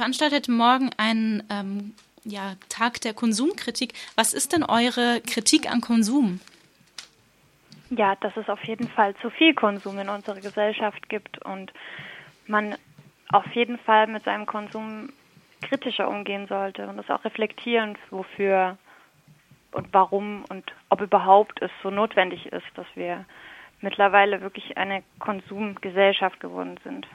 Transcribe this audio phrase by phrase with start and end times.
[0.00, 1.92] veranstaltet morgen einen ähm,
[2.24, 3.92] ja, Tag der Konsumkritik.
[4.16, 6.40] Was ist denn eure Kritik an Konsum?
[7.90, 11.70] Ja, dass es auf jeden Fall zu viel Konsum in unserer Gesellschaft gibt und
[12.46, 12.76] man
[13.28, 15.12] auf jeden Fall mit seinem Konsum
[15.60, 18.78] kritischer umgehen sollte und das auch reflektieren, wofür
[19.72, 23.26] und warum und ob überhaupt es so notwendig ist, dass wir
[23.82, 27.06] mittlerweile wirklich eine Konsumgesellschaft geworden sind.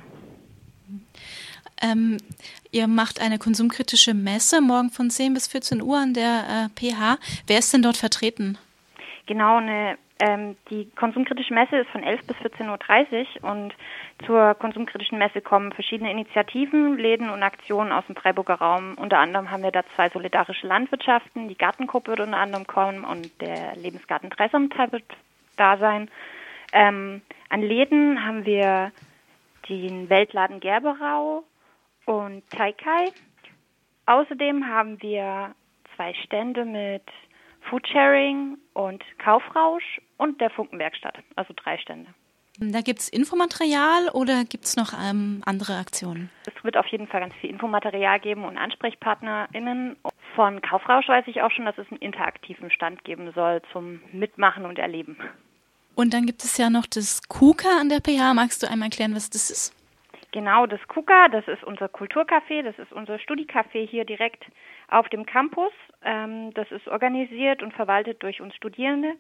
[1.86, 2.18] Ähm,
[2.72, 7.18] ihr macht eine konsumkritische Messe morgen von 10 bis 14 Uhr an der äh, PH.
[7.48, 8.58] Wer ist denn dort vertreten?
[9.28, 13.74] Genau, eine, ähm, die konsumkritische Messe ist von 11 bis 14.30 Uhr und
[14.26, 18.96] zur konsumkritischen Messe kommen verschiedene Initiativen, Läden und Aktionen aus dem Freiburger Raum.
[18.96, 23.30] Unter anderem haben wir da zwei solidarische Landwirtschaften, die Gartengruppe wird unter anderem kommen und
[23.42, 25.04] der Lebensgarten Dreisamteil wird
[25.58, 26.10] da sein.
[26.72, 28.92] Ähm, an Läden haben wir
[29.70, 31.44] den Weltladen Gerberau,
[32.06, 33.12] und Taikai.
[34.06, 35.56] Außerdem haben wir
[35.96, 37.04] zwei Stände mit
[37.70, 42.14] Foodsharing und Kaufrausch und der Funkenwerkstatt, also drei Stände.
[42.60, 46.30] Da gibt es Infomaterial oder gibt es noch ähm, andere Aktionen?
[46.46, 49.98] Es wird auf jeden Fall ganz viel Infomaterial geben und AnsprechpartnerInnen.
[50.36, 54.66] Von Kaufrausch weiß ich auch schon, dass es einen interaktiven Stand geben soll zum Mitmachen
[54.66, 55.18] und Erleben.
[55.96, 58.34] Und dann gibt es ja noch das KUKA an der PH.
[58.34, 59.74] Magst du einmal erklären, was das ist?
[60.36, 64.44] Genau, das KUKA, das ist unser Kulturcafé, das ist unser Studicafé hier direkt
[64.90, 65.72] auf dem Campus.
[66.04, 69.14] Ähm, das ist organisiert und verwaltet durch uns Studierende.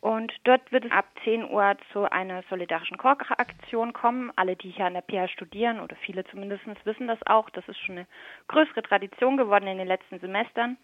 [0.00, 4.30] Und dort wird es ab 10 Uhr zu einer solidarischen Kochaktion kommen.
[4.36, 7.50] Alle, die hier an der PH studieren, oder viele zumindest, wissen das auch.
[7.50, 8.06] Das ist schon eine
[8.46, 10.76] größere Tradition geworden in den letzten Semestern.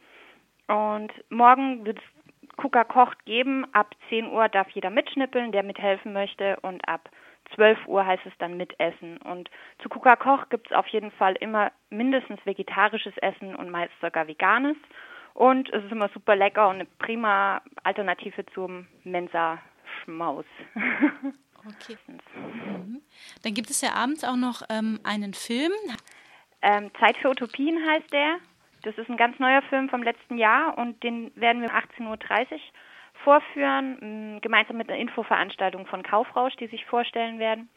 [0.66, 2.19] Und morgen wird es
[2.56, 3.66] KUKA kocht geben.
[3.72, 6.58] Ab 10 Uhr darf jeder mitschnippeln, der mithelfen möchte.
[6.60, 7.10] Und ab
[7.54, 9.18] 12 Uhr heißt es dann Mitessen.
[9.18, 9.50] Und
[9.82, 14.26] zu Kuka Koch gibt es auf jeden Fall immer mindestens vegetarisches Essen und meist sogar
[14.26, 14.76] veganes.
[15.34, 20.44] Und es ist immer super lecker und eine prima Alternative zum Mensa-Schmaus.
[21.66, 21.98] Okay.
[22.06, 23.02] Mhm.
[23.42, 25.72] Dann gibt es ja abends auch noch ähm, einen Film.
[26.62, 28.38] Ähm, Zeit für Utopien heißt der.
[28.82, 32.52] Das ist ein ganz neuer Film vom letzten Jahr und den werden wir um 18.30
[32.52, 32.58] Uhr
[33.24, 37.68] vorführen, gemeinsam mit einer Infoveranstaltung von Kaufrausch, die sich vorstellen werden.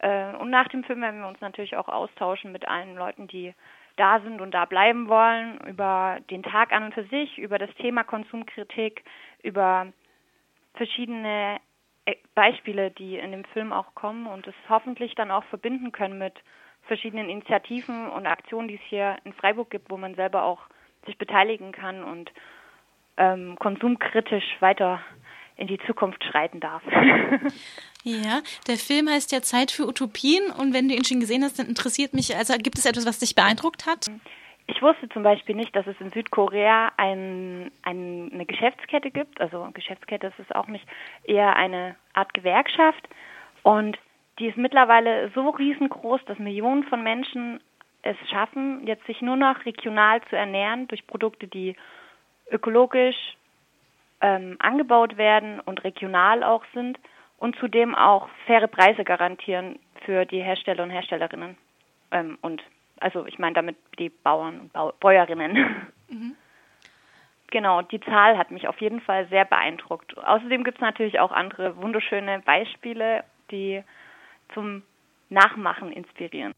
[0.00, 3.54] Äh, und nach dem Film werden wir uns natürlich auch austauschen mit allen Leuten, die
[3.96, 7.74] da sind und da bleiben wollen, über den Tag an und für sich, über das
[7.74, 9.04] Thema Konsumkritik,
[9.42, 9.92] über
[10.74, 11.58] verschiedene
[12.04, 16.18] äh, Beispiele, die in dem Film auch kommen und es hoffentlich dann auch verbinden können
[16.18, 16.34] mit
[16.88, 20.62] verschiedenen Initiativen und Aktionen, die es hier in Freiburg gibt, wo man selber auch
[21.06, 22.32] sich beteiligen kann und
[23.16, 25.00] ähm, konsumkritisch weiter
[25.56, 26.82] in die Zukunft schreiten darf.
[28.04, 31.58] ja, der Film heißt ja Zeit für Utopien und wenn du ihn schon gesehen hast,
[31.58, 34.06] dann interessiert mich, also gibt es etwas, was dich beeindruckt hat?
[34.68, 39.40] Ich wusste zum Beispiel nicht, dass es in Südkorea ein, ein, eine Geschäftskette gibt.
[39.40, 40.86] Also Geschäftskette ist es auch nicht,
[41.24, 43.08] eher eine Art Gewerkschaft.
[43.62, 43.98] Und
[44.38, 47.60] die ist mittlerweile so riesengroß, dass Millionen von Menschen
[48.02, 51.76] es schaffen, jetzt sich nur noch regional zu ernähren durch Produkte, die
[52.50, 53.36] ökologisch
[54.20, 56.98] ähm, angebaut werden und regional auch sind
[57.38, 61.56] und zudem auch faire Preise garantieren für die Hersteller und Herstellerinnen.
[62.10, 62.62] Ähm, und
[63.00, 65.86] also ich meine damit die Bauern und Bau Bäuerinnen.
[66.10, 66.36] Mhm.
[67.50, 70.16] Genau, die Zahl hat mich auf jeden Fall sehr beeindruckt.
[70.16, 73.84] Außerdem gibt es natürlich auch andere wunderschöne Beispiele, die
[74.54, 74.82] zum
[75.28, 76.54] Nachmachen inspirieren.